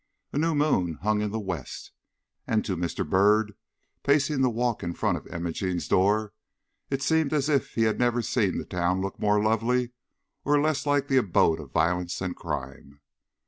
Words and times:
A 0.33 0.39
new 0.39 0.55
moon 0.55 0.95
hung 1.03 1.21
in 1.21 1.29
the 1.29 1.39
west, 1.39 1.91
and 2.47 2.65
to 2.65 2.75
Mr. 2.75 3.07
Byrd, 3.07 3.53
pacing 4.01 4.41
the 4.41 4.49
walk 4.49 4.81
in 4.81 4.95
front 4.95 5.15
of 5.19 5.27
Imogene's 5.27 5.87
door, 5.87 6.33
it 6.89 7.03
seemed 7.03 7.33
as 7.33 7.47
if 7.49 7.75
he 7.75 7.83
had 7.83 7.99
never 7.99 8.23
seen 8.23 8.57
the 8.57 8.65
town 8.65 8.99
look 9.01 9.19
more 9.19 9.43
lovely 9.43 9.91
or 10.43 10.59
less 10.59 10.87
like 10.87 11.07
the 11.07 11.17
abode 11.17 11.59
of 11.59 11.69
violence 11.69 12.19
and 12.19 12.35
crime. 12.35 12.99